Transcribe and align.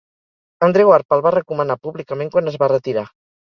Andreu 0.67 0.93
Arpa 0.95 1.19
el 1.19 1.21
va 1.27 1.35
recomanar 1.37 1.77
públicament 1.85 2.35
quan 2.35 2.53
es 2.57 2.61
va 2.65 2.75
retirar. 2.77 3.09